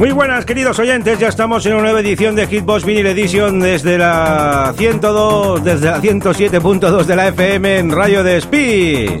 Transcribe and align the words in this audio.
Muy 0.00 0.12
buenas, 0.12 0.46
queridos 0.46 0.78
oyentes. 0.78 1.18
Ya 1.18 1.28
estamos 1.28 1.66
en 1.66 1.74
una 1.74 1.82
nueva 1.82 2.00
edición 2.00 2.34
de 2.34 2.46
Hitbox 2.46 2.86
Vinyl 2.86 3.08
Edition 3.08 3.60
desde 3.60 3.98
la 3.98 4.72
102, 4.74 5.62
desde 5.62 5.90
la 5.90 6.00
107.2 6.00 7.04
de 7.04 7.16
la 7.16 7.28
FM 7.28 7.78
en 7.80 7.90
Rayo 7.90 8.24
de 8.24 8.38
Speed. 8.38 9.20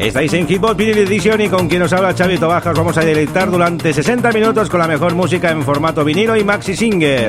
Estáis 0.00 0.32
en 0.32 0.48
Hitbox 0.48 0.76
Vinyl 0.76 0.98
Edition 0.98 1.40
y 1.42 1.48
con 1.48 1.68
quien 1.68 1.82
os 1.82 1.92
habla 1.92 2.12
Xavi 2.12 2.38
Tobajas 2.38 2.76
vamos 2.76 2.98
a 2.98 3.02
deleitar 3.02 3.52
durante 3.52 3.92
60 3.92 4.32
minutos 4.32 4.68
con 4.68 4.80
la 4.80 4.88
mejor 4.88 5.14
música 5.14 5.52
en 5.52 5.62
formato 5.62 6.04
vinilo 6.04 6.36
y 6.36 6.42
maxi 6.42 6.74
single. 6.74 7.28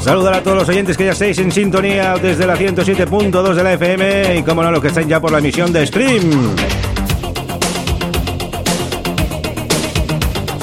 Saludar 0.00 0.34
a 0.34 0.42
todos 0.44 0.58
los 0.58 0.68
oyentes 0.68 0.96
que 0.96 1.06
ya 1.06 1.10
estáis 1.10 1.40
en 1.40 1.50
sintonía 1.50 2.14
desde 2.22 2.46
la 2.46 2.56
107.2 2.56 3.54
de 3.54 3.64
la 3.64 3.72
FM 3.72 4.36
y 4.36 4.42
como 4.44 4.62
no 4.62 4.70
los 4.70 4.80
que 4.80 4.88
están 4.88 5.08
ya 5.08 5.20
por 5.20 5.32
la 5.32 5.38
emisión 5.38 5.72
de 5.72 5.84
stream. 5.84 6.54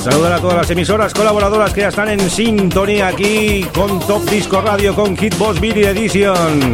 Saludar 0.02 0.32
a 0.32 0.40
todas 0.40 0.56
las 0.56 0.70
emisoras 0.70 1.14
colaboradoras 1.14 1.74
que 1.74 1.82
ya 1.82 1.90
están 1.90 2.08
en 2.08 2.30
sintonía 2.30 3.08
aquí 3.08 3.66
con 3.74 4.00
Top 4.00 4.24
Disco 4.30 4.62
Radio, 4.62 4.96
con 4.96 5.18
Hitbox 5.18 5.60
Video 5.60 5.90
Edition. 5.90 6.72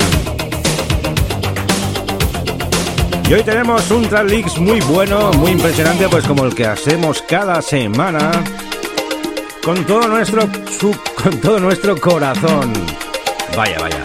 Y 3.27 3.33
hoy 3.33 3.41
tenemos 3.41 3.89
un 3.89 4.07
Leaks 4.27 4.59
muy 4.59 4.79
bueno, 4.81 5.31
muy 5.33 5.51
impresionante, 5.51 6.07
pues 6.07 6.27
como 6.27 6.45
el 6.45 6.53
que 6.53 6.67
hacemos 6.67 7.23
cada 7.23 7.63
semana, 7.63 8.29
con 9.63 9.83
todo 9.85 10.07
nuestro, 10.07 10.47
con 11.23 11.41
todo 11.41 11.59
nuestro 11.59 11.99
corazón. 11.99 12.73
Vaya, 13.57 13.79
vaya. 13.79 14.03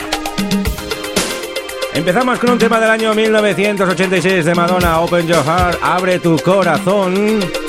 Empezamos 1.93 2.39
con 2.39 2.53
un 2.53 2.59
tema 2.59 2.81
del 2.81 2.91
año 2.91 3.15
1986 3.15 4.47
de 4.47 4.55
Madonna, 4.55 5.01
Open 5.01 5.27
Your 5.27 5.45
Heart, 5.45 5.79
Abre 5.83 6.19
tu 6.21 6.39
corazón. 6.39 7.60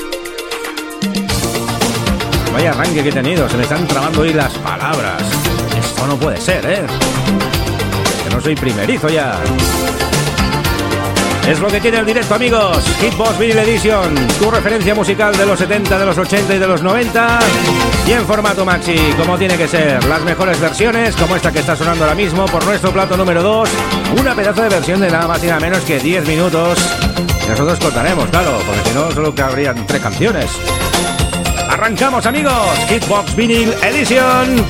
Vaya 2.52 2.70
arranque 2.70 3.02
que 3.02 3.08
he 3.08 3.12
tenido, 3.12 3.48
se 3.48 3.56
me 3.56 3.62
están 3.62 3.86
trabando 3.86 4.20
hoy 4.20 4.32
las 4.32 4.52
palabras. 4.58 5.22
Esto 5.78 6.06
no 6.06 6.16
puede 6.16 6.40
ser, 6.40 6.64
¿eh? 6.66 6.86
Que 8.24 8.34
no 8.34 8.40
soy 8.40 8.54
primerizo 8.54 9.08
ya. 9.08 9.40
Es 11.48 11.58
lo 11.58 11.68
que 11.68 11.80
tiene 11.80 11.98
el 11.98 12.06
directo, 12.06 12.34
amigos. 12.34 12.84
Hitbox 13.00 13.38
Vinyl 13.38 13.58
Edition, 13.58 14.14
tu 14.38 14.50
referencia 14.50 14.94
musical 14.94 15.36
de 15.36 15.44
los 15.44 15.58
70, 15.58 15.98
de 15.98 16.06
los 16.06 16.16
80 16.16 16.54
y 16.54 16.58
de 16.58 16.66
los 16.68 16.82
90. 16.82 17.38
Y 18.06 18.12
en 18.12 18.24
formato 18.26 18.64
maxi, 18.64 18.96
como 19.18 19.36
tiene 19.36 19.56
que 19.56 19.66
ser. 19.66 20.04
Las 20.04 20.22
mejores 20.22 20.60
versiones, 20.60 21.16
como 21.16 21.34
esta 21.34 21.50
que 21.50 21.58
está 21.58 21.74
sonando 21.74 22.04
ahora 22.04 22.14
mismo, 22.14 22.44
por 22.46 22.64
nuestro 22.64 22.92
plato 22.92 23.16
número 23.16 23.42
2. 23.42 23.68
Una 24.20 24.34
pedazo 24.34 24.62
de 24.62 24.68
versión 24.68 25.00
de 25.00 25.10
nada 25.10 25.26
más 25.26 25.42
y 25.42 25.48
nada 25.48 25.58
menos 25.58 25.80
que 25.80 25.98
10 25.98 26.28
minutos. 26.28 26.78
Nosotros 27.48 27.80
contaremos, 27.80 28.28
claro, 28.28 28.58
porque 28.64 28.90
si 28.90 28.94
no, 28.94 29.10
solo 29.10 29.34
que 29.34 29.42
habrían 29.42 29.84
tres 29.86 30.00
canciones. 30.00 30.46
Arrancamos 31.82 32.24
amigos, 32.26 32.78
Hitbox 32.88 33.34
Vinyl 33.34 33.74
Edition. 33.82 34.64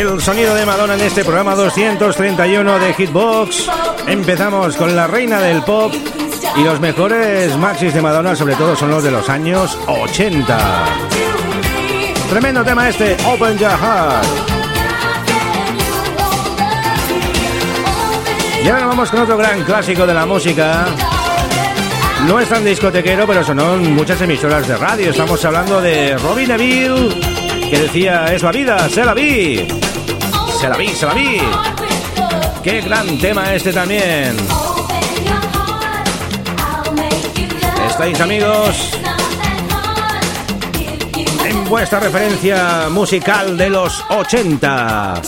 El 0.00 0.18
sonido 0.22 0.54
de 0.54 0.64
Madonna 0.64 0.94
en 0.94 1.02
este 1.02 1.22
programa 1.24 1.54
231 1.54 2.78
de 2.78 2.94
Hitbox. 2.94 3.68
Empezamos 4.06 4.74
con 4.76 4.96
la 4.96 5.06
reina 5.06 5.40
del 5.40 5.60
pop 5.60 5.92
y 6.56 6.64
los 6.64 6.80
mejores 6.80 7.54
maxis 7.58 7.92
de 7.92 8.00
Madonna, 8.00 8.34
sobre 8.34 8.54
todo, 8.54 8.74
son 8.74 8.90
los 8.90 9.04
de 9.04 9.10
los 9.10 9.28
años 9.28 9.76
80. 9.86 10.84
Tremendo 12.30 12.64
tema 12.64 12.88
este, 12.88 13.14
Open 13.26 13.58
Your 13.58 13.72
Heart. 13.72 14.26
Y 18.64 18.68
ahora 18.70 18.86
vamos 18.86 19.10
con 19.10 19.20
otro 19.20 19.36
gran 19.36 19.62
clásico 19.64 20.06
de 20.06 20.14
la 20.14 20.24
música. 20.24 20.86
No 22.26 22.40
es 22.40 22.48
tan 22.48 22.64
discotequero, 22.64 23.26
pero 23.26 23.44
sonó 23.44 23.76
muchas 23.76 24.18
emisoras 24.22 24.66
de 24.66 24.78
radio. 24.78 25.10
Estamos 25.10 25.44
hablando 25.44 25.78
de 25.82 26.16
Robin 26.16 26.48
Neville, 26.48 27.20
que 27.68 27.80
decía, 27.80 28.32
es 28.32 28.42
la 28.42 28.50
vida, 28.50 28.88
se 28.88 29.04
la 29.04 29.12
vi. 29.12 29.79
Se 30.60 30.68
la 30.68 30.76
vi, 30.76 30.88
se 30.88 31.06
la 31.06 31.14
vi. 31.14 31.40
Qué 32.62 32.82
gran 32.82 33.16
tema 33.18 33.54
este 33.54 33.72
también. 33.72 34.36
¿Estáis 37.88 38.20
amigos? 38.20 38.92
En 41.46 41.64
vuestra 41.64 42.00
referencia 42.00 42.88
musical 42.90 43.56
de 43.56 43.70
los 43.70 44.04
80. 44.10 45.22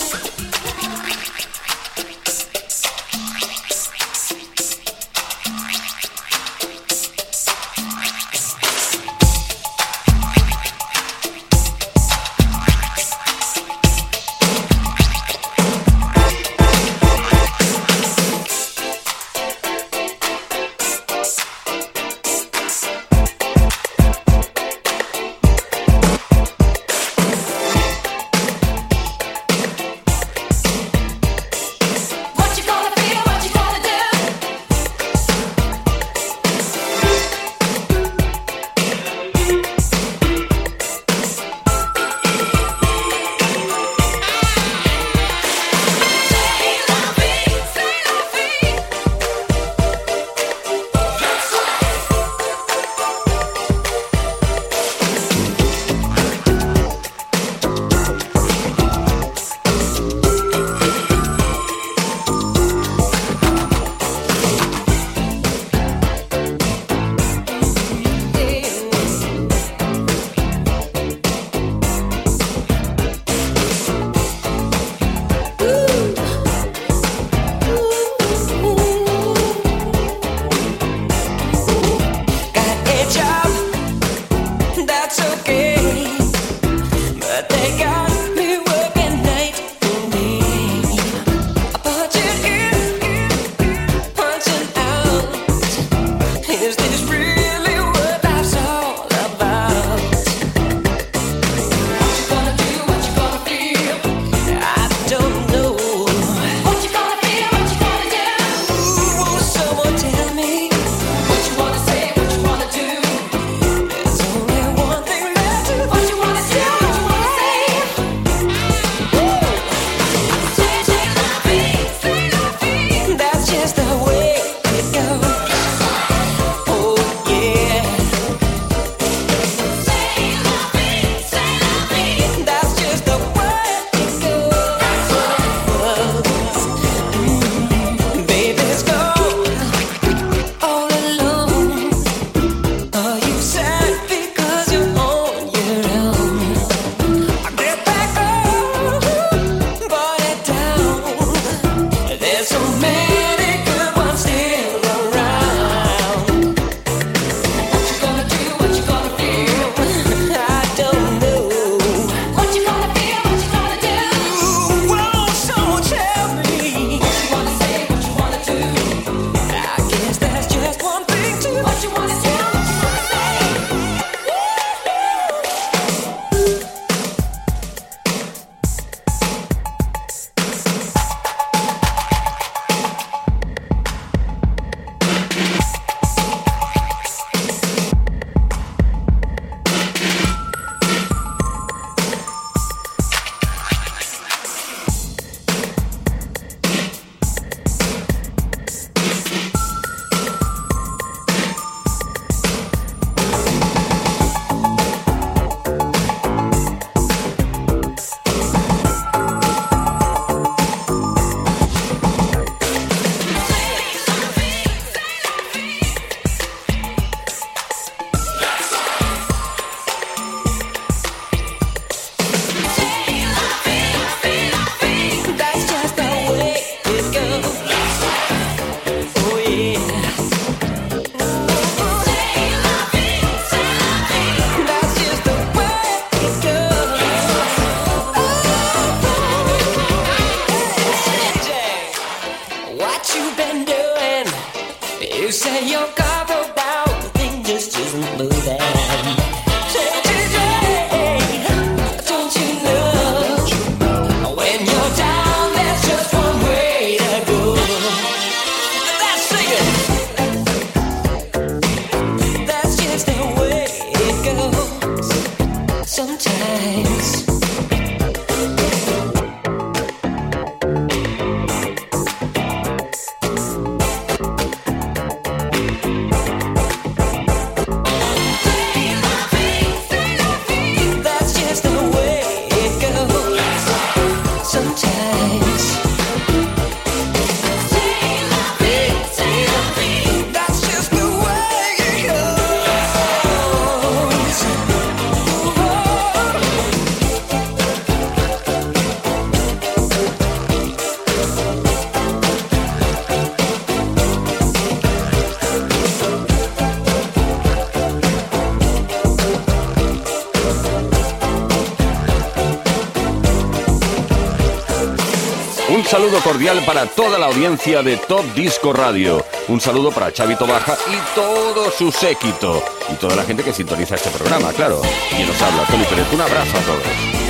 Para 316.66 316.86
toda 316.86 317.20
la 317.20 317.26
audiencia 317.26 317.82
de 317.82 317.96
Top 317.96 318.24
Disco 318.34 318.72
Radio. 318.72 319.24
Un 319.46 319.60
saludo 319.60 319.92
para 319.92 320.12
Chavito 320.12 320.44
Baja 320.44 320.76
y 320.90 321.14
todo 321.14 321.70
su 321.70 321.92
séquito. 321.92 322.60
Y 322.92 322.96
toda 322.96 323.14
la 323.14 323.22
gente 323.22 323.44
que 323.44 323.52
sintoniza 323.52 323.94
este 323.94 324.10
programa, 324.10 324.52
claro. 324.52 324.82
Y 325.16 325.22
nos 325.22 325.40
habla, 325.40 325.64
Tony 325.70 325.84
Pérez. 325.84 326.12
Un 326.12 326.20
abrazo 326.20 326.58
a 326.58 326.60
todos. 326.62 327.21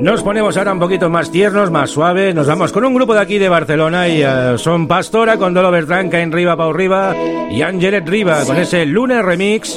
Nos 0.00 0.22
ponemos 0.22 0.56
ahora 0.56 0.72
un 0.72 0.78
poquito 0.78 1.10
más 1.10 1.30
tiernos, 1.32 1.72
más 1.72 1.90
suaves. 1.90 2.32
Nos 2.32 2.46
vamos 2.46 2.72
con 2.72 2.84
un 2.84 2.94
grupo 2.94 3.14
de 3.14 3.20
aquí 3.20 3.38
de 3.38 3.48
Barcelona 3.48 4.08
y 4.08 4.22
eh, 4.22 4.54
son 4.56 4.86
Pastora 4.86 5.36
con 5.36 5.52
Dolo 5.52 5.72
Bertrán, 5.72 6.14
en 6.14 6.30
Riva, 6.30 6.56
Pau 6.56 6.72
Riva 6.72 7.16
y 7.50 7.62
Angelet 7.62 8.06
Riva 8.08 8.44
con 8.44 8.56
ese 8.56 8.86
Lunes 8.86 9.24
Remix, 9.24 9.76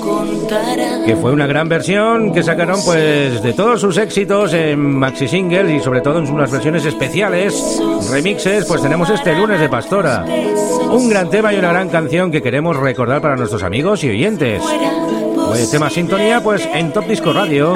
que 1.06 1.16
fue 1.16 1.32
una 1.32 1.48
gran 1.48 1.68
versión 1.68 2.34
que 2.34 2.44
sacaron 2.44 2.80
pues 2.86 3.42
de 3.42 3.54
todos 3.54 3.82
sus 3.82 3.98
éxitos 3.98 4.54
en 4.54 4.80
maxi 4.80 5.28
singles 5.28 5.72
y 5.72 5.80
sobre 5.80 6.02
todo 6.02 6.20
en 6.20 6.30
unas 6.30 6.52
versiones 6.52 6.86
especiales, 6.86 7.82
remixes, 8.12 8.66
pues 8.66 8.82
tenemos 8.82 9.10
este 9.10 9.36
Lunes 9.36 9.60
de 9.60 9.70
Pastora. 9.70 10.24
Un 10.92 11.10
gran 11.10 11.30
tema 11.30 11.52
y 11.52 11.58
una 11.58 11.72
gran 11.72 11.90
canción 11.90 12.32
que 12.32 12.44
queremos 12.44 12.78
recordar 12.78 13.22
para 13.22 13.36
nuestros 13.36 13.64
amigos 13.64 14.04
y 14.04 14.10
oyentes. 14.10 14.62
Pues 15.52 15.70
tema 15.70 15.90
sintonía 15.90 16.42
pues 16.42 16.66
en 16.74 16.94
Top 16.94 17.06
Disco 17.08 17.34
Radio. 17.34 17.76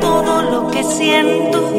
Todo 0.00 0.42
lo 0.42 0.70
que 0.70 0.84
siento 0.84 1.72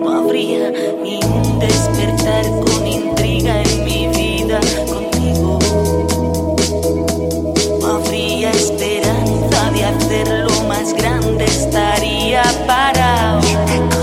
no 0.00 0.10
habría 0.10 0.70
ni 1.02 1.20
un 1.22 1.58
despertar 1.58 2.46
con 2.64 2.86
intriga 2.86 3.60
en 3.60 3.84
mi 3.84 4.08
vida 4.08 4.60
contigo. 4.88 5.58
No 7.82 7.96
habría 7.96 8.50
esperanza 8.52 9.70
de 9.72 9.84
hacerlo 9.84 10.62
más 10.68 10.94
grande, 10.94 11.44
estaría 11.44 12.42
parado. 12.66 13.93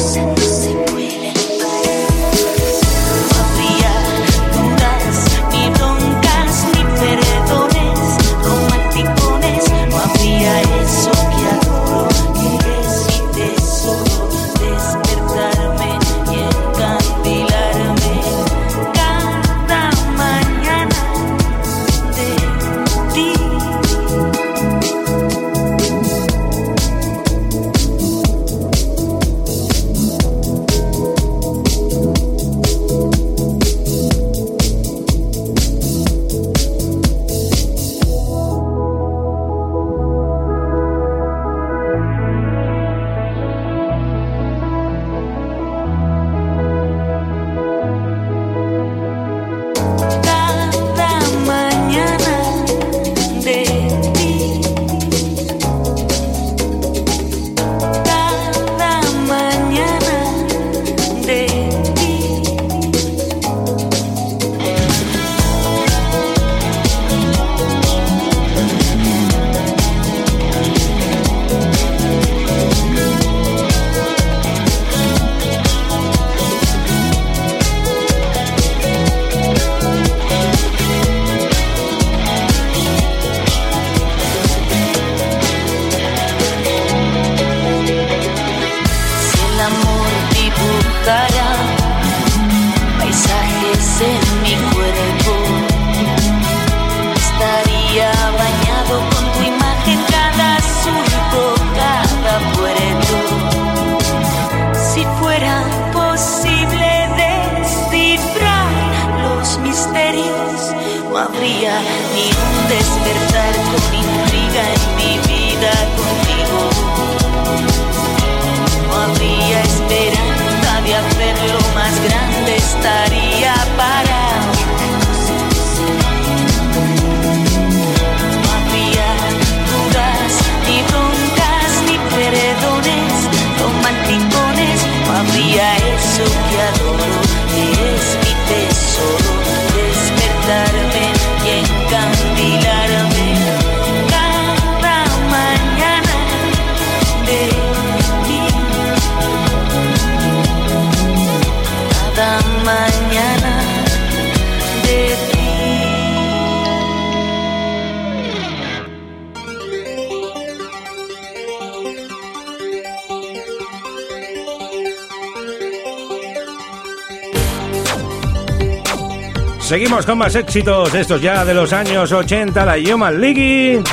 Con 170.05 170.17
más 170.17 170.35
éxitos, 170.35 170.93
estos 170.95 171.21
ya 171.21 171.45
de 171.45 171.53
los 171.53 171.71
años 171.73 172.11
80, 172.11 172.65
la 172.65 172.75
Human 172.75 173.21
League. 173.21 173.83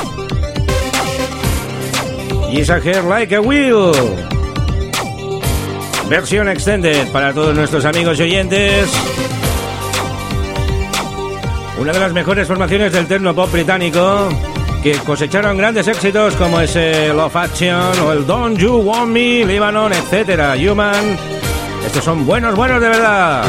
Is 2.51 2.69
a 2.69 2.77
Hair 2.77 3.03
Like 3.03 3.35
a 3.35 3.41
Wheel. 3.41 3.91
Versión 6.09 6.49
extended 6.49 7.07
para 7.09 7.33
todos 7.33 7.55
nuestros 7.55 7.85
amigos 7.85 8.19
y 8.19 8.23
oyentes. 8.23 8.89
Una 11.79 11.93
de 11.93 11.99
las 11.99 12.11
mejores 12.11 12.47
formaciones 12.47 12.91
del 12.91 13.07
terno 13.07 13.35
pop 13.35 13.51
británico 13.51 14.29
que 14.81 14.93
cosecharon 14.99 15.57
grandes 15.57 15.87
éxitos 15.87 16.33
como 16.35 16.59
ese 16.59 17.13
Love 17.13 17.35
Action 17.35 17.99
o 18.05 18.11
el 18.11 18.25
Don't 18.25 18.57
You 18.57 18.77
Want 18.77 19.11
Me, 19.11 19.45
Lebanon, 19.45 19.93
etcétera. 19.93 20.55
Human. 20.55 21.17
Estos 21.85 22.03
son 22.03 22.25
buenos, 22.25 22.55
buenos 22.55 22.81
de 22.81 22.89
verdad. 22.89 23.45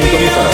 Untuk. 0.00 0.47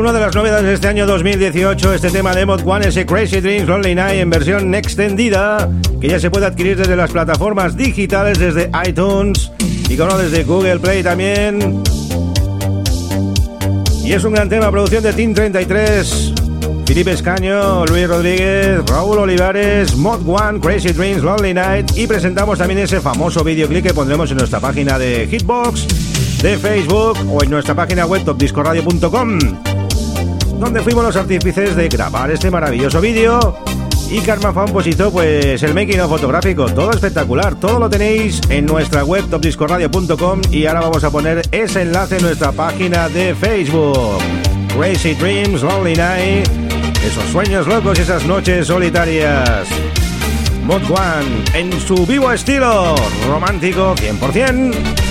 Una 0.00 0.14
de 0.14 0.20
las 0.20 0.34
novedades 0.34 0.64
de 0.64 0.72
este 0.72 0.88
año 0.88 1.06
2018, 1.06 1.92
este 1.92 2.10
tema 2.10 2.34
de 2.34 2.46
Mod 2.46 2.62
One, 2.64 2.88
ese 2.88 3.04
Crazy 3.04 3.42
Dreams 3.42 3.68
Lonely 3.68 3.94
Night 3.94 4.18
en 4.18 4.30
versión 4.30 4.74
extendida, 4.74 5.68
que 6.00 6.08
ya 6.08 6.18
se 6.18 6.30
puede 6.30 6.46
adquirir 6.46 6.78
desde 6.78 6.96
las 6.96 7.10
plataformas 7.10 7.76
digitales, 7.76 8.38
desde 8.38 8.70
iTunes 8.88 9.52
y 9.90 9.98
como 9.98 10.16
desde 10.16 10.44
Google 10.44 10.78
Play 10.78 11.02
también. 11.02 11.82
Y 14.02 14.14
es 14.14 14.24
un 14.24 14.32
gran 14.32 14.48
tema, 14.48 14.70
producción 14.70 15.02
de 15.02 15.12
Team 15.12 15.34
33, 15.34 16.32
Felipe 16.86 17.12
Escaño, 17.12 17.84
Luis 17.84 18.08
Rodríguez, 18.08 18.80
Raúl 18.86 19.18
Olivares, 19.18 19.94
Mod 19.96 20.26
One, 20.26 20.60
Crazy 20.60 20.92
Dreams, 20.92 21.22
Lonely 21.22 21.52
Night. 21.52 21.92
Y 21.94 22.06
presentamos 22.06 22.58
también 22.58 22.80
ese 22.80 23.02
famoso 23.02 23.44
videoclip 23.44 23.84
que 23.84 23.92
pondremos 23.92 24.30
en 24.30 24.38
nuestra 24.38 24.60
página 24.60 24.98
de 24.98 25.28
Hitbox 25.30 25.86
de 26.42 26.56
Facebook 26.56 27.18
o 27.30 27.42
en 27.42 27.50
nuestra 27.50 27.74
página 27.74 28.06
web 28.06 28.24
topdiscoradio.com, 28.24 29.38
donde 30.60 30.82
fuimos 30.82 31.02
los 31.02 31.16
artífices 31.16 31.74
de 31.74 31.88
grabar 31.88 32.30
este 32.30 32.50
maravilloso 32.50 33.00
vídeo. 33.00 33.56
Y 34.10 34.20
Karma 34.20 34.52
Fan 34.52 34.66
pues 34.72 34.86
hizo 34.86 35.10
pues 35.10 35.62
el 35.62 35.72
making 35.72 36.00
of 36.00 36.10
fotográfico, 36.10 36.66
todo 36.66 36.90
espectacular, 36.90 37.54
todo 37.54 37.78
lo 37.78 37.88
tenéis 37.88 38.40
en 38.48 38.66
nuestra 38.66 39.04
web 39.04 39.24
topdiscoradio.com 39.30 40.40
y 40.50 40.66
ahora 40.66 40.80
vamos 40.80 41.04
a 41.04 41.10
poner 41.10 41.42
ese 41.52 41.82
enlace 41.82 42.16
en 42.16 42.22
nuestra 42.22 42.52
página 42.52 43.08
de 43.08 43.34
Facebook. 43.34 44.18
Crazy 44.76 45.14
Dreams, 45.14 45.62
Lonely 45.62 45.94
Night, 45.94 46.48
esos 47.04 47.24
sueños 47.30 47.66
locos 47.66 47.98
y 47.98 48.02
esas 48.02 48.26
noches 48.26 48.66
solitarias. 48.66 49.68
Mod 50.64 50.82
One 50.90 51.44
en 51.54 51.72
su 51.80 52.04
vivo 52.06 52.30
estilo, 52.32 52.94
romántico 53.28 53.94
100%. 53.96 55.09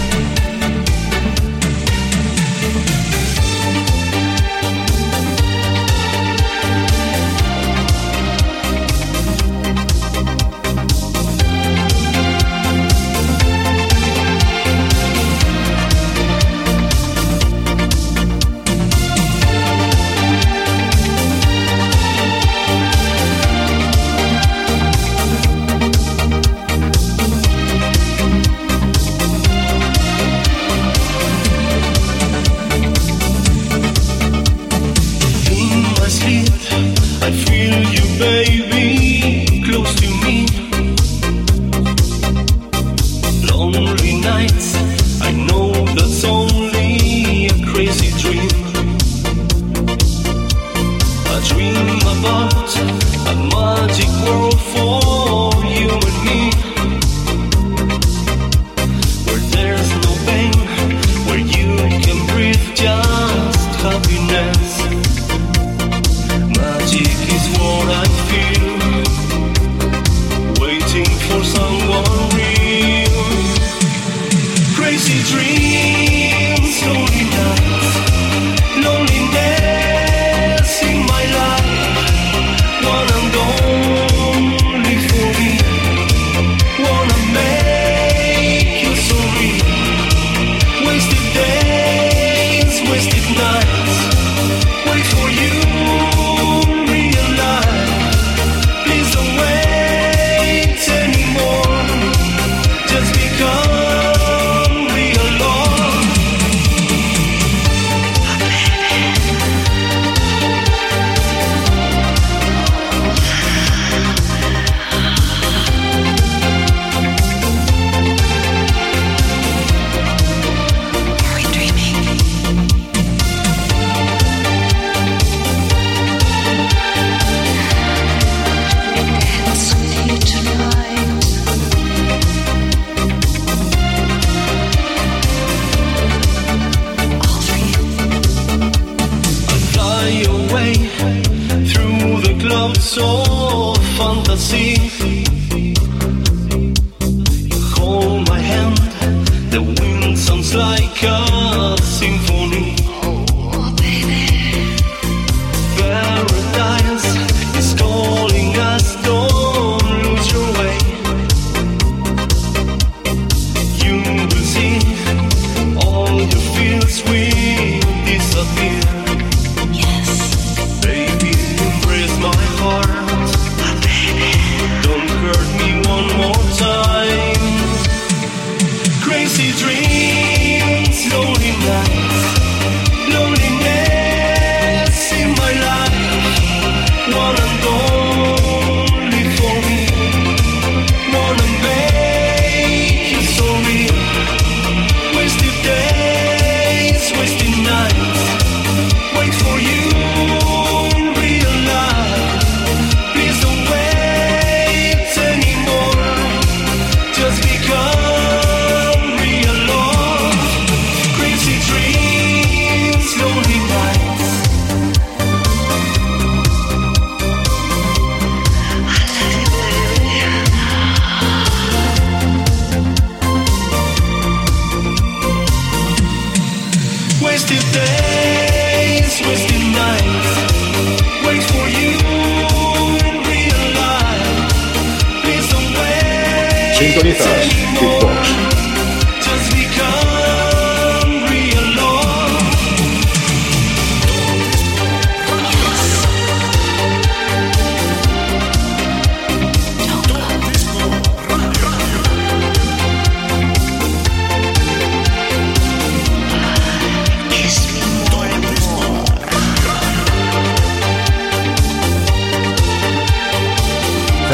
Sintonizas 236.79 237.49
Hitbox. 237.51 238.58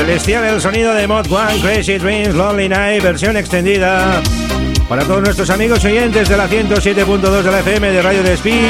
Celestial 0.05 0.45
el 0.45 0.61
sonido 0.61 0.93
de 0.93 1.07
Mod 1.07 1.25
One, 1.31 1.59
Crazy 1.61 1.97
Dreams, 1.97 2.35
Lonely 2.35 2.69
Night, 2.69 3.01
versión 3.01 3.35
extendida. 3.37 4.21
Para 4.87 5.03
todos 5.03 5.23
nuestros 5.23 5.49
amigos 5.49 5.83
oyentes 5.83 6.29
de 6.29 6.37
la 6.37 6.47
107.2 6.47 7.41
de 7.41 7.51
la 7.51 7.59
FM 7.61 7.89
de 7.89 8.01
Radio 8.03 8.21
Despí, 8.21 8.61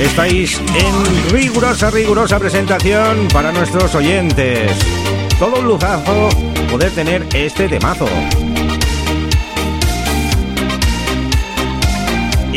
estáis 0.00 0.58
en 0.58 1.30
rigurosa, 1.30 1.92
rigurosa 1.92 2.40
presentación 2.40 3.28
para 3.32 3.52
nuestros 3.52 3.94
oyentes. 3.94 4.72
Todo 5.38 5.60
un 5.60 5.68
lujazo 5.68 6.28
poder 6.68 6.90
tener 6.90 7.24
este 7.34 7.68
temazo. 7.68 8.08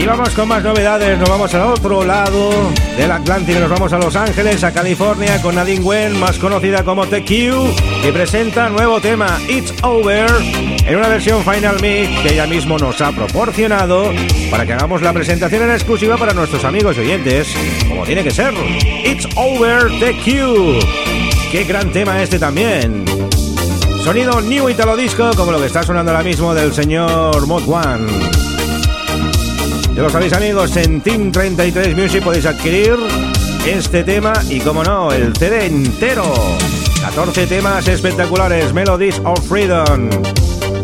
Y 0.01 0.05
vamos 0.07 0.29
con 0.31 0.47
más 0.47 0.63
novedades, 0.63 1.19
nos 1.19 1.29
vamos 1.29 1.53
al 1.53 1.61
otro 1.61 2.03
lado 2.03 2.49
del 2.97 3.11
Atlántico, 3.11 3.59
nos 3.59 3.69
vamos 3.69 3.93
a 3.93 3.99
Los 3.99 4.15
Ángeles, 4.15 4.63
a 4.63 4.73
California, 4.73 5.39
con 5.43 5.53
Nadine 5.53 5.85
Wen, 5.85 6.19
más 6.19 6.39
conocida 6.39 6.83
como 6.83 7.05
TQ, 7.05 8.01
que 8.01 8.11
presenta 8.11 8.67
nuevo 8.69 8.99
tema, 8.99 9.39
It's 9.47 9.71
Over, 9.83 10.27
en 10.41 10.97
una 10.97 11.07
versión 11.07 11.43
Final 11.43 11.79
Mix 11.81 12.19
que 12.23 12.33
ella 12.33 12.47
mismo 12.47 12.79
nos 12.79 12.99
ha 12.99 13.11
proporcionado 13.11 14.11
para 14.49 14.65
que 14.65 14.73
hagamos 14.73 15.03
la 15.03 15.13
presentación 15.13 15.61
en 15.61 15.71
exclusiva 15.71 16.17
para 16.17 16.33
nuestros 16.33 16.65
amigos 16.65 16.97
y 16.97 17.01
oyentes, 17.01 17.53
como 17.87 18.03
tiene 18.03 18.23
que 18.23 18.31
ser. 18.31 18.55
It's 19.05 19.27
Over 19.35 19.83
TQ. 19.99 21.51
Qué 21.51 21.63
gran 21.63 21.91
tema 21.91 22.23
este 22.23 22.39
también. 22.39 23.05
Sonido 24.03 24.41
New 24.41 24.67
Italo 24.67 24.97
Disco, 24.97 25.29
como 25.35 25.51
lo 25.51 25.59
que 25.59 25.67
está 25.67 25.83
sonando 25.83 26.11
ahora 26.11 26.23
mismo 26.23 26.55
del 26.55 26.73
señor 26.73 27.45
Mod 27.45 27.69
One. 27.69 28.30
Ya 29.95 30.03
lo 30.03 30.09
sabéis 30.09 30.33
amigos, 30.33 30.75
en 30.77 31.01
Team 31.01 31.31
33 31.31 31.95
Music 31.97 32.23
podéis 32.23 32.45
adquirir 32.45 32.95
este 33.67 34.03
tema 34.03 34.33
y 34.49 34.59
como 34.59 34.83
no, 34.83 35.11
el 35.11 35.35
CD 35.35 35.65
entero. 35.65 36.23
14 37.01 37.47
temas 37.47 37.87
espectaculares, 37.87 38.73
Melodies 38.73 39.21
of 39.25 39.45
Freedom, 39.47 40.09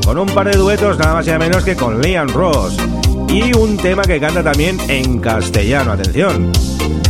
con 0.05 0.17
un 0.17 0.27
par 0.27 0.51
de 0.51 0.57
duetos 0.57 0.97
nada 0.97 1.13
más 1.13 1.25
y 1.25 1.29
nada 1.29 1.39
menos 1.39 1.63
que 1.63 1.75
con 1.75 2.01
Liam 2.01 2.27
Ross. 2.29 2.75
Y 3.29 3.55
un 3.55 3.77
tema 3.77 4.03
que 4.03 4.19
canta 4.19 4.43
también 4.43 4.77
en 4.89 5.19
castellano, 5.19 5.93
atención. 5.93 6.51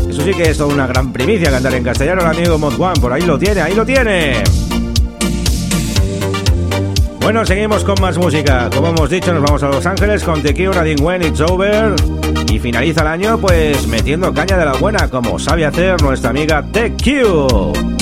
Eso 0.07 0.23
sí 0.23 0.31
que 0.33 0.51
es 0.51 0.57
toda 0.57 0.73
una 0.73 0.87
gran 0.87 1.11
primicia 1.11 1.49
cantar 1.49 1.73
en 1.73 1.83
castellano 1.83 2.21
el 2.21 2.27
amigo 2.27 2.57
Mod 2.57 2.79
One, 2.79 2.99
por 2.99 3.11
ahí 3.11 3.23
lo 3.23 3.39
tiene, 3.39 3.61
ahí 3.61 3.73
lo 3.73 3.85
tiene. 3.85 4.43
Bueno, 7.27 7.45
seguimos 7.45 7.83
con 7.83 7.99
más 7.99 8.17
música. 8.17 8.69
Como 8.73 8.87
hemos 8.87 9.09
dicho, 9.09 9.33
nos 9.33 9.43
vamos 9.43 9.61
a 9.61 9.67
Los 9.67 9.85
Ángeles 9.85 10.23
con 10.23 10.41
The 10.41 10.53
Cure, 10.53 10.95
When 10.95 11.23
It's 11.23 11.41
Over. 11.41 11.93
Y 12.49 12.57
finaliza 12.57 13.01
el 13.01 13.07
año, 13.07 13.37
pues 13.37 13.85
metiendo 13.85 14.33
caña 14.33 14.57
de 14.57 14.63
la 14.63 14.71
buena, 14.71 15.09
como 15.09 15.37
sabe 15.37 15.65
hacer 15.65 16.01
nuestra 16.01 16.29
amiga 16.29 16.63
The 16.71 16.93
Cure. 16.93 17.96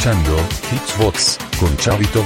Escuchando 0.00 0.34
Hitsbox 0.72 1.38
con 1.58 1.76
Chavito 1.76 2.22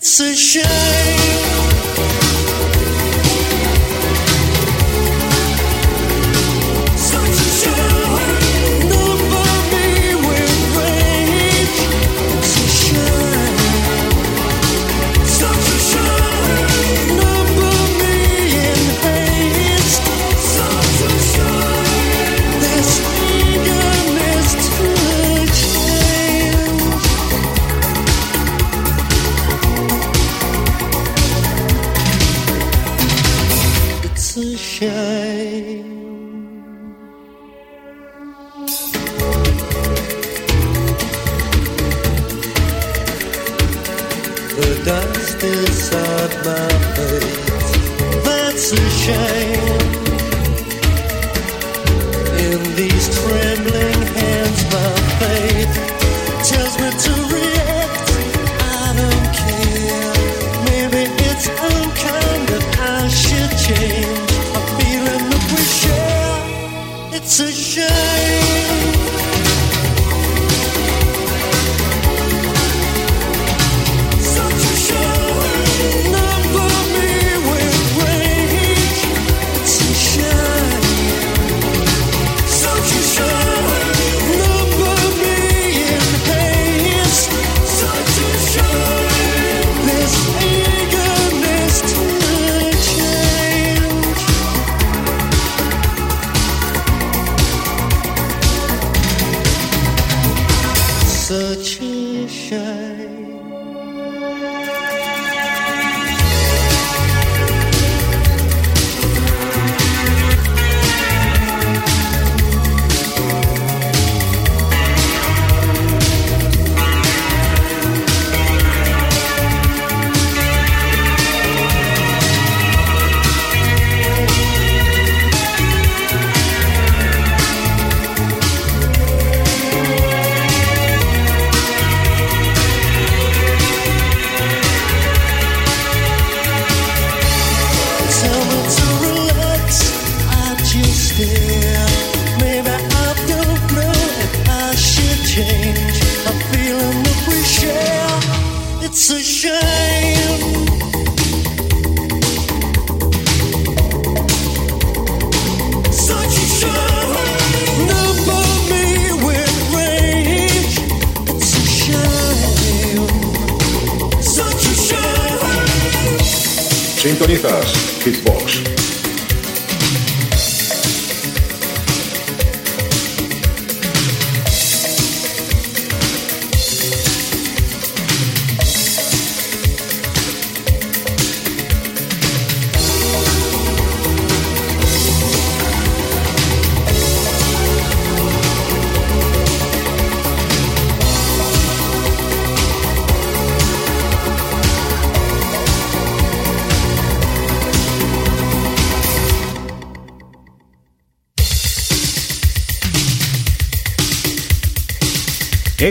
Baja. 0.00 0.28
Sintonizas 0.28 0.62
Hitbox. 0.64 1.27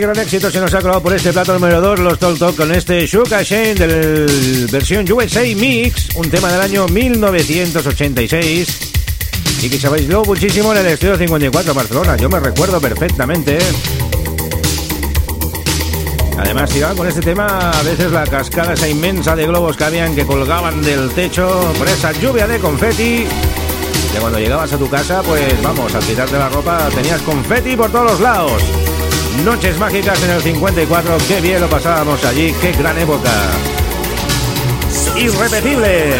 Gran 0.00 0.18
éxito 0.20 0.48
se 0.48 0.60
nos 0.60 0.72
ha 0.74 0.80
colado 0.80 1.02
por 1.02 1.12
este 1.12 1.32
plato 1.32 1.54
número 1.54 1.80
2, 1.80 1.98
los 1.98 2.18
Talk 2.18 2.54
con 2.54 2.72
este 2.72 3.04
Shuka 3.04 3.42
Shane 3.42 3.74
del 3.74 4.68
versión 4.70 5.10
USA 5.10 5.42
Mix, 5.42 6.14
un 6.14 6.30
tema 6.30 6.52
del 6.52 6.60
año 6.60 6.86
1986 6.86 8.78
y 9.60 9.68
que 9.68 9.76
se 9.76 9.88
bailó 9.88 10.24
muchísimo 10.24 10.72
en 10.72 10.78
el 10.78 10.86
Estudio 10.86 11.16
54 11.16 11.74
Barcelona. 11.74 12.16
Yo 12.16 12.28
me 12.28 12.38
recuerdo 12.38 12.80
perfectamente. 12.80 13.58
Además, 16.38 16.76
iban 16.76 16.96
con 16.96 17.08
este 17.08 17.20
tema 17.20 17.70
a 17.70 17.82
veces 17.82 18.12
la 18.12 18.24
cascada 18.24 18.74
esa 18.74 18.88
inmensa 18.88 19.34
de 19.34 19.46
globos 19.46 19.76
que 19.76 19.84
habían 19.84 20.14
que 20.14 20.24
colgaban 20.24 20.80
del 20.80 21.10
techo 21.10 21.72
por 21.76 21.88
esa 21.88 22.12
lluvia 22.12 22.46
de 22.46 22.60
confeti. 22.60 23.26
Que 24.12 24.20
cuando 24.20 24.38
llegabas 24.38 24.72
a 24.72 24.78
tu 24.78 24.88
casa, 24.88 25.22
pues 25.22 25.60
vamos, 25.60 25.92
al 25.92 26.04
quitarte 26.04 26.38
la 26.38 26.48
ropa 26.48 26.88
tenías 26.94 27.20
confeti 27.22 27.76
por 27.76 27.90
todos 27.90 28.12
los 28.12 28.20
lados. 28.20 28.62
Noches 29.44 29.78
mágicas 29.78 30.22
en 30.22 30.30
el 30.30 30.42
54, 30.42 31.16
qué 31.26 31.40
bien 31.40 31.60
lo 31.60 31.68
pasábamos 31.68 32.24
allí, 32.24 32.54
qué 32.60 32.72
gran 32.72 32.98
época. 32.98 33.30
Irrepetible. 35.16 36.12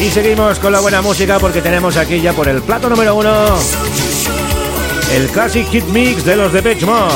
Y 0.00 0.10
seguimos 0.10 0.58
con 0.58 0.72
la 0.72 0.80
buena 0.80 1.02
música 1.02 1.38
porque 1.38 1.62
tenemos 1.62 1.96
aquí 1.96 2.20
ya 2.20 2.32
por 2.32 2.48
el 2.48 2.62
plato 2.62 2.88
número 2.88 3.14
uno 3.14 3.30
el 5.14 5.28
Classic 5.28 5.66
Hit 5.70 5.84
Mix 5.86 6.24
de 6.24 6.36
los 6.36 6.52
Depeche 6.52 6.84
Mode. 6.84 7.14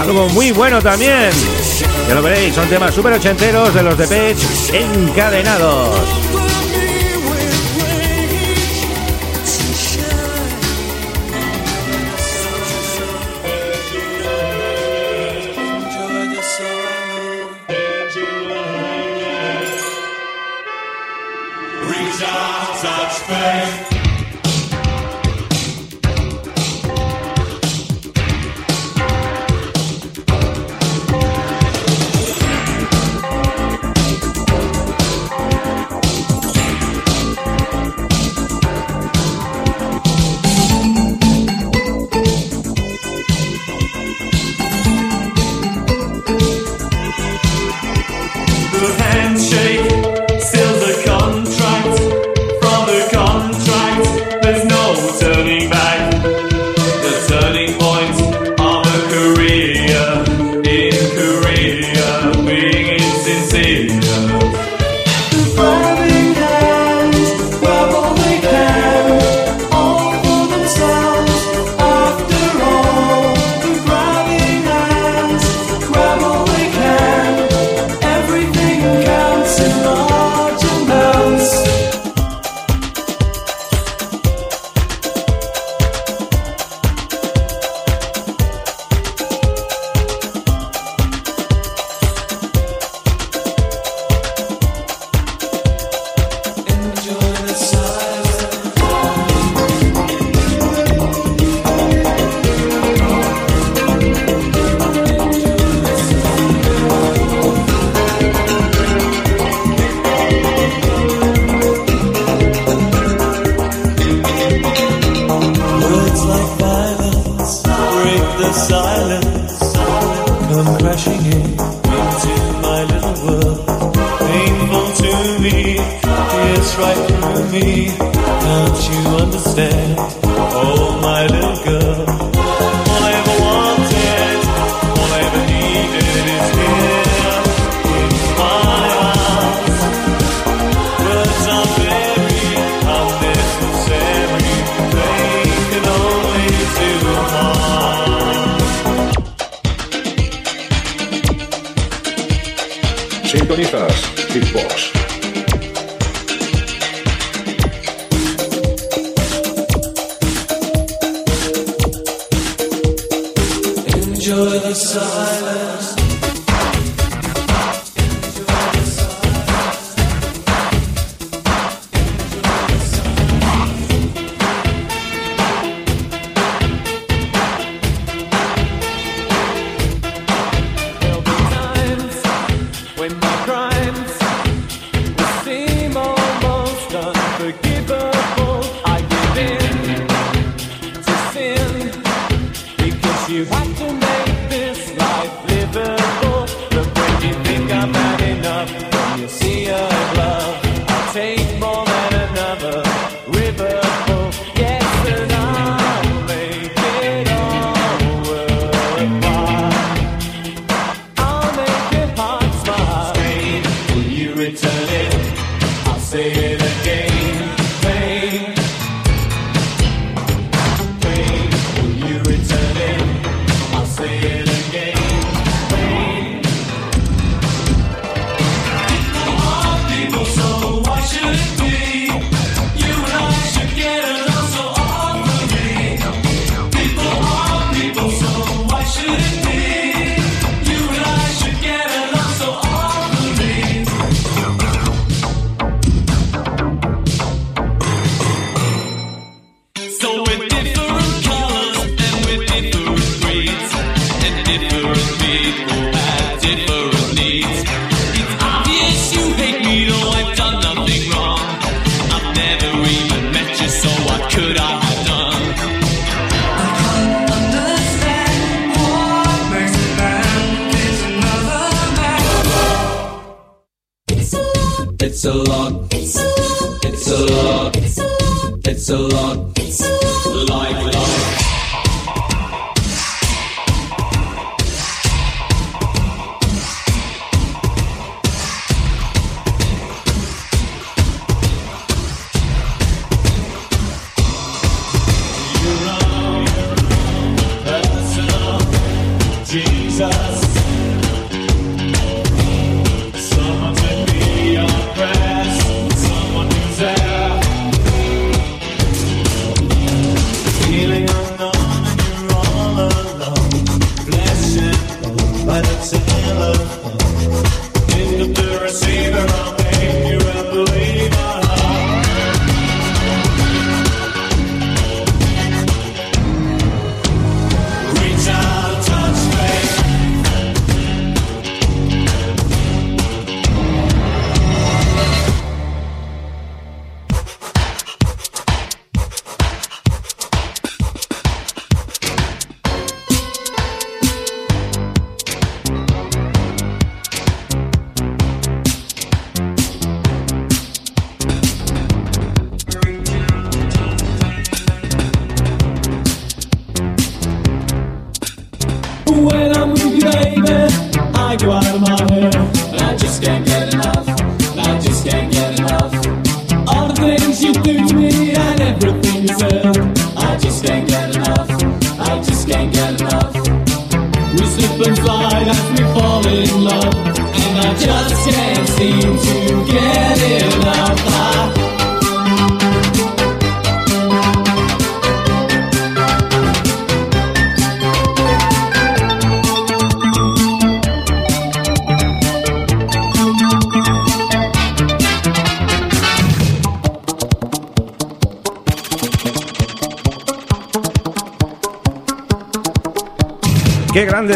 Algo 0.00 0.28
muy 0.30 0.50
bueno 0.50 0.82
también. 0.82 1.30
Ya 2.08 2.14
lo 2.14 2.22
veréis, 2.22 2.54
son 2.54 2.68
temas 2.68 2.94
super 2.94 3.12
ochenteros 3.12 3.72
de 3.74 3.82
los 3.82 3.96
Depeche 3.96 4.46
encadenados. 4.72 6.41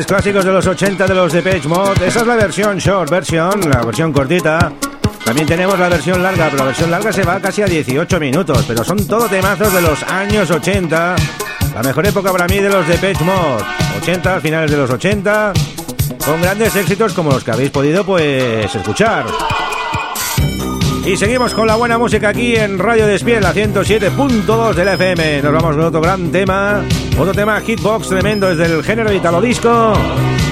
Clásicos 0.06 0.44
de 0.44 0.52
los 0.52 0.66
80 0.66 1.06
de 1.06 1.14
los 1.14 1.32
de 1.32 1.42
Page 1.42 1.68
Mod. 1.68 2.00
Esa 2.02 2.20
es 2.20 2.26
la 2.26 2.36
versión 2.36 2.78
short 2.78 3.10
version, 3.10 3.60
la 3.68 3.82
versión 3.82 4.12
cortita. 4.12 4.72
También 5.24 5.46
tenemos 5.46 5.78
la 5.78 5.88
versión 5.88 6.22
larga, 6.22 6.46
pero 6.46 6.58
la 6.58 6.66
versión 6.66 6.90
larga 6.90 7.12
se 7.12 7.24
va 7.24 7.40
casi 7.40 7.62
a 7.62 7.66
18 7.66 8.20
minutos. 8.20 8.64
Pero 8.68 8.84
son 8.84 9.06
todo 9.06 9.28
temazos 9.28 9.72
de 9.72 9.82
los 9.82 10.02
años 10.04 10.50
80. 10.50 11.16
La 11.74 11.82
mejor 11.82 12.06
época 12.06 12.30
para 12.30 12.46
mí 12.46 12.58
de 12.58 12.70
los 12.70 12.86
de 12.86 12.94
Page 12.94 13.24
Mod. 13.24 13.62
80, 14.02 14.40
finales 14.40 14.70
de 14.70 14.76
los 14.76 14.90
80. 14.90 15.52
Con 16.24 16.40
grandes 16.40 16.74
éxitos 16.76 17.12
como 17.12 17.32
los 17.32 17.42
que 17.42 17.50
habéis 17.50 17.70
podido 17.70 18.04
pues 18.04 18.74
escuchar. 18.74 19.24
Y 21.06 21.16
seguimos 21.16 21.54
con 21.54 21.68
la 21.68 21.76
buena 21.76 21.98
música 21.98 22.30
aquí 22.30 22.56
en 22.56 22.80
Radio 22.80 23.06
Despiel, 23.06 23.40
la 23.40 23.54
107.2 23.54 24.74
de 24.74 24.84
la 24.84 24.94
FM. 24.94 25.40
Nos 25.40 25.52
vamos 25.52 25.76
con 25.76 25.84
otro 25.84 26.00
gran 26.00 26.32
tema, 26.32 26.82
otro 27.16 27.32
tema 27.32 27.60
hitbox 27.60 28.08
tremendo 28.08 28.48
desde 28.48 28.74
el 28.74 28.82
género 28.82 29.12
italo 29.12 29.40
disco. 29.40 29.92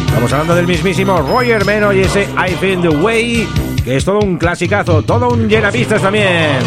Estamos 0.07 0.33
hablando 0.33 0.55
del 0.55 0.69
mismísimo 0.69 1.21
Roger 1.23 1.65
Meno 1.65 1.93
y 1.93 2.03
ese 2.03 2.29
I 2.39 2.55
Find 2.55 2.83
the 2.83 2.89
Way, 2.89 3.49
que 3.83 3.97
es 3.97 4.05
todo 4.05 4.21
un 4.21 4.39
clasicazo, 4.39 5.03
todo 5.03 5.31
un 5.31 5.49
llenapistas 5.49 6.01
también. 6.01 6.61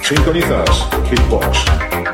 Sintonizas 0.00 0.88
Hitbox. 1.10 2.13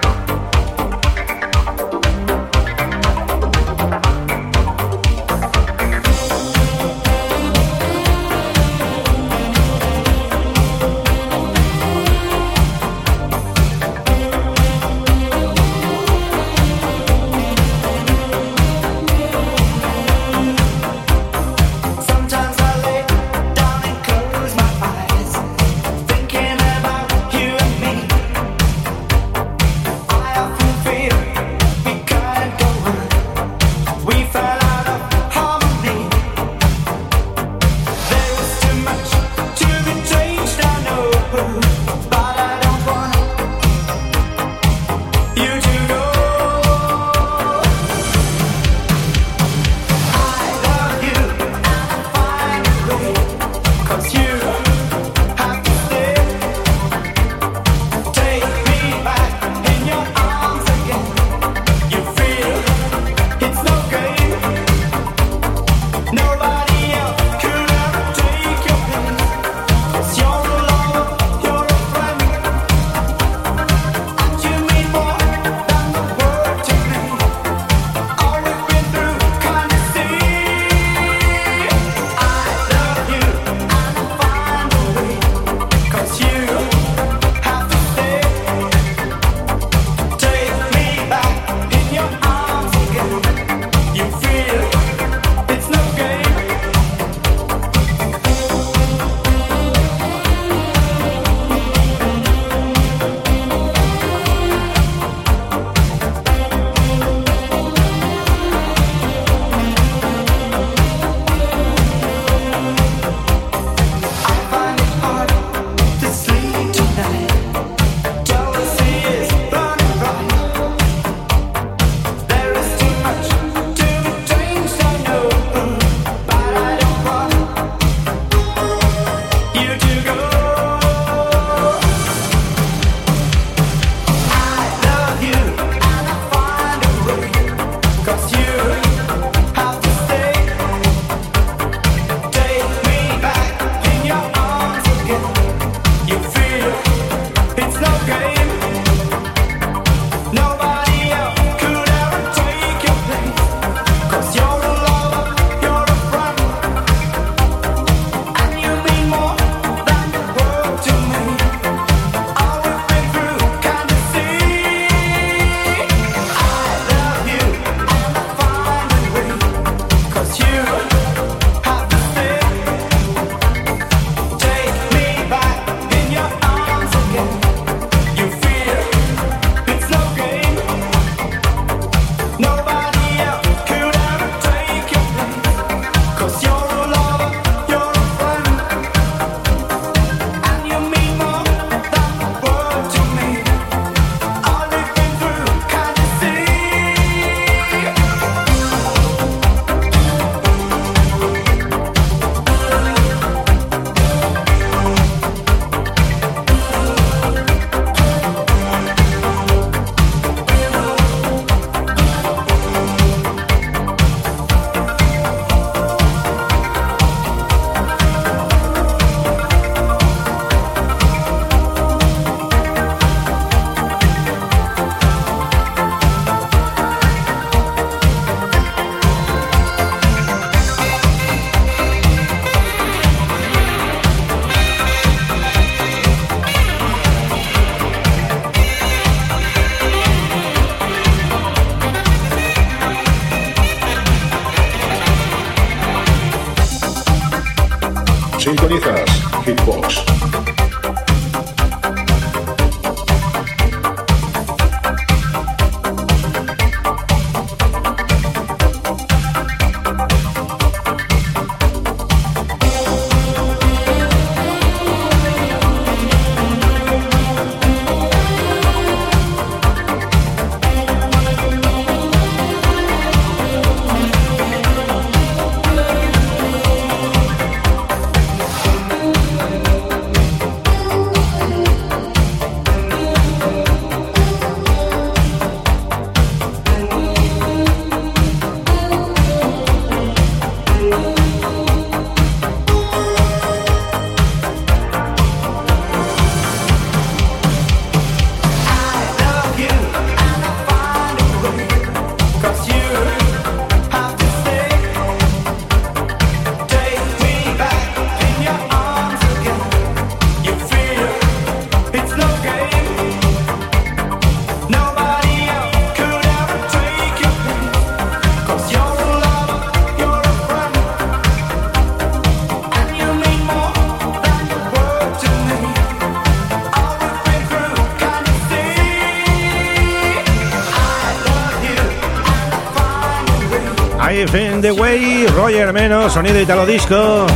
Menos, 335.72 336.12
sonido 336.12 336.40
italo 336.40 336.66
disco. 336.66 337.26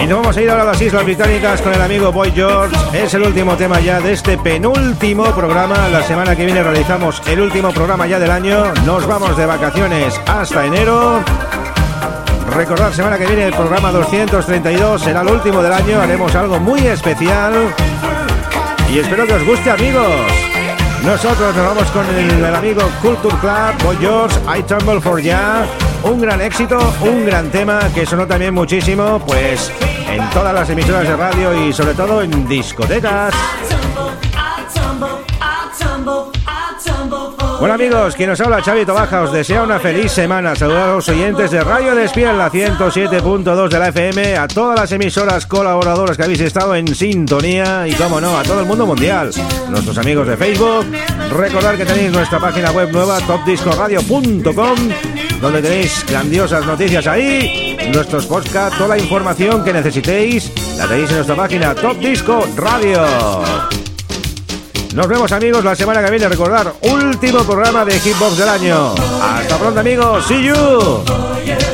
Y 0.00 0.06
nos 0.06 0.18
vamos 0.20 0.36
a 0.36 0.42
ir 0.42 0.50
ahora 0.50 0.62
a 0.62 0.66
las 0.66 0.80
Islas 0.80 1.04
Británicas 1.04 1.60
con 1.60 1.72
el 1.72 1.82
amigo 1.82 2.12
Boy 2.12 2.30
George. 2.30 2.76
Es 2.92 3.12
el 3.14 3.22
último 3.22 3.56
tema 3.56 3.80
ya 3.80 4.00
de 4.00 4.12
este 4.12 4.38
penúltimo 4.38 5.24
programa. 5.34 5.88
La 5.88 6.02
semana 6.02 6.36
que 6.36 6.44
viene 6.44 6.62
realizamos 6.62 7.22
el 7.26 7.40
último 7.40 7.72
programa 7.72 8.06
ya 8.06 8.20
del 8.20 8.30
año. 8.30 8.72
Nos 8.84 9.04
vamos 9.06 9.36
de 9.36 9.46
vacaciones 9.46 10.20
hasta 10.26 10.64
enero. 10.64 11.20
Recordad, 12.54 12.92
semana 12.92 13.18
que 13.18 13.26
viene 13.26 13.46
el 13.46 13.54
programa 13.54 13.90
232 13.90 15.02
será 15.02 15.22
el 15.22 15.28
último 15.28 15.60
del 15.60 15.72
año. 15.72 16.00
Haremos 16.00 16.34
algo 16.36 16.60
muy 16.60 16.86
especial. 16.86 17.52
Y 18.92 18.98
espero 18.98 19.26
que 19.26 19.32
os 19.32 19.44
guste, 19.44 19.70
amigos. 19.70 20.33
Nosotros 21.04 21.54
nos 21.54 21.66
vamos 21.66 21.90
con 21.90 22.06
el, 22.16 22.44
amigo 22.46 22.80
Culture 23.02 23.36
Club, 23.36 23.84
Boy 23.84 23.96
George, 23.98 24.36
I 24.46 24.62
Tumble 24.62 25.02
for 25.02 25.20
Ya. 25.20 25.66
Un 26.02 26.18
gran 26.18 26.40
éxito, 26.40 26.78
un 27.02 27.26
gran 27.26 27.50
tema 27.50 27.78
que 27.94 28.06
sonó 28.06 28.26
también 28.26 28.54
muchísimo, 28.54 29.20
pues 29.26 29.70
en 30.08 30.30
todas 30.30 30.54
las 30.54 30.70
emisoras 30.70 31.06
de 31.06 31.14
radio 31.14 31.66
y 31.66 31.74
sobre 31.74 31.92
todo 31.92 32.22
en 32.22 32.48
discotecas. 32.48 33.34
Bueno 37.64 37.76
amigos, 37.76 38.14
quien 38.14 38.28
nos 38.28 38.38
habla 38.42 38.60
Xavi 38.60 38.84
Tobaja 38.84 39.22
os 39.22 39.32
desea 39.32 39.62
una 39.62 39.80
feliz 39.80 40.12
semana. 40.12 40.54
Saludar 40.54 40.90
a 40.90 40.92
los 40.96 41.08
oyentes 41.08 41.50
de 41.50 41.64
Radio 41.64 41.94
Despiel, 41.94 42.36
la 42.36 42.50
107.2 42.50 43.68
de 43.70 43.78
la 43.78 43.88
FM, 43.88 44.36
a 44.36 44.46
todas 44.46 44.78
las 44.78 44.92
emisoras 44.92 45.46
colaboradoras 45.46 46.14
que 46.14 46.24
habéis 46.24 46.42
estado 46.42 46.74
en 46.74 46.94
sintonía 46.94 47.88
y, 47.88 47.94
como 47.94 48.20
no, 48.20 48.36
a 48.36 48.42
todo 48.42 48.60
el 48.60 48.66
mundo 48.66 48.84
mundial. 48.84 49.30
Nuestros 49.70 49.96
amigos 49.96 50.28
de 50.28 50.36
Facebook. 50.36 50.84
Recordad 51.30 51.78
que 51.78 51.86
tenéis 51.86 52.12
nuestra 52.12 52.38
página 52.38 52.70
web 52.70 52.92
nueva, 52.92 53.18
topdiscoradio.com, 53.20 54.76
donde 55.40 55.62
tenéis 55.62 56.04
grandiosas 56.06 56.66
noticias 56.66 57.06
ahí, 57.06 57.78
nuestros 57.94 58.26
podcasts, 58.26 58.76
toda 58.76 58.94
la 58.94 58.98
información 58.98 59.64
que 59.64 59.72
necesitéis, 59.72 60.52
la 60.76 60.86
tenéis 60.86 61.08
en 61.08 61.16
nuestra 61.16 61.34
página 61.34 61.74
Top 61.74 61.96
Disco 61.96 62.46
Radio. 62.56 63.06
Nos 64.94 65.08
vemos 65.08 65.32
amigos 65.32 65.64
la 65.64 65.74
semana 65.74 66.04
que 66.04 66.10
viene. 66.10 66.28
Recordar, 66.28 66.72
último 66.82 67.42
programa 67.42 67.84
de 67.84 67.98
Hitbox 67.98 68.38
del 68.38 68.48
año. 68.48 68.94
Hasta 69.20 69.58
pronto 69.58 69.80
amigos. 69.80 70.24
See 70.24 70.44
you. 70.44 71.73